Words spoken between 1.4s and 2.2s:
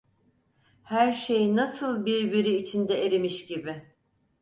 nasıl